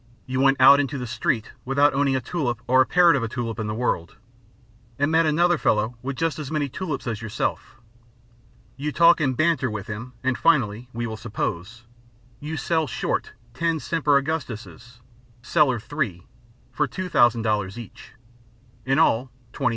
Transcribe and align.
You 0.25 0.39
went 0.41 0.57
out 0.59 0.79
into 0.79 0.97
"the 0.97 1.05
street" 1.05 1.51
without 1.63 1.93
owning 1.93 2.15
a 2.15 2.21
tulip 2.21 2.63
or 2.65 2.81
a 2.81 2.87
perit 2.87 3.15
of 3.15 3.21
a 3.21 3.27
tulip 3.27 3.59
in 3.59 3.67
the 3.67 3.75
world, 3.75 4.15
and 4.97 5.11
met 5.11 5.27
another 5.27 5.59
fellow 5.59 5.95
with 6.01 6.15
just 6.15 6.39
as 6.39 6.49
many 6.49 6.67
tulips 6.69 7.05
as 7.05 7.21
yourself. 7.21 7.75
You 8.77 8.91
talk 8.91 9.21
and 9.21 9.37
"banter" 9.37 9.69
with 9.69 9.85
him, 9.85 10.13
and 10.23 10.39
finally 10.39 10.89
(we 10.91 11.05
will 11.05 11.17
suppose) 11.17 11.83
you 12.39 12.57
"sell 12.57 12.87
short" 12.87 13.33
ten 13.53 13.79
Semper 13.79 14.19
Augustuses, 14.19 15.01
"seller 15.43 15.79
three," 15.79 16.25
for 16.71 16.87
$2,000 16.87 17.77
each, 17.77 18.13
in 18.87 18.97
all 18.97 19.29
$20,000. 19.53 19.69